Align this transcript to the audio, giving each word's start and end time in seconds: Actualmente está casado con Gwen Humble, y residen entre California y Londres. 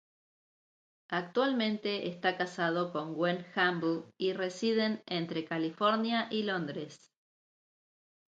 Actualmente 1.11 2.09
está 2.09 2.35
casado 2.35 2.91
con 2.91 3.13
Gwen 3.13 3.45
Humble, 3.55 4.11
y 4.17 4.33
residen 4.33 5.03
entre 5.05 5.45
California 5.45 6.27
y 6.31 6.41
Londres. 6.41 7.11